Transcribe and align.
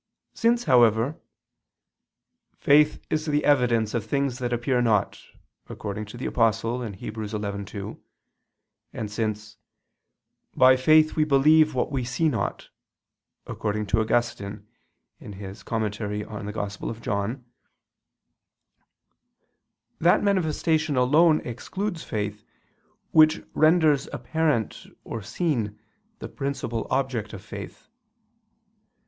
Since, 0.33 0.63
however, 0.63 1.19
"faith 2.57 2.99
is 3.11 3.27
the 3.27 3.45
evidence 3.45 3.93
of 3.93 4.03
things 4.03 4.39
that 4.39 4.51
appear 4.51 4.81
not," 4.81 5.21
according 5.69 6.05
to 6.05 6.17
the 6.17 6.25
Apostle 6.25 6.81
(Heb. 6.81 6.95
11:2), 7.17 7.99
and 8.93 9.11
since 9.11 9.57
"by 10.55 10.75
faith 10.75 11.15
we 11.15 11.23
believe 11.23 11.75
what 11.75 11.91
we 11.91 12.03
see 12.03 12.29
not," 12.29 12.69
according 13.45 13.85
to 13.93 13.99
Augustine 14.01 14.65
(Tract. 15.19 15.19
xl 15.21 15.23
in 15.25 15.31
Joan.; 15.33 15.91
QQ. 15.91 15.91
Evang. 15.91 16.45
ii, 16.47 16.51
qu. 16.51 16.93
39), 16.97 17.45
that 19.99 20.23
manifestation 20.23 20.97
alone 20.97 21.41
excludes 21.41 22.03
faith, 22.03 22.43
which 23.11 23.43
renders 23.53 24.09
apparent 24.11 24.87
or 25.03 25.21
seen 25.21 25.79
the 26.17 26.27
principal 26.27 26.87
object 26.89 27.33
of 27.33 27.43
faith. 27.45 27.87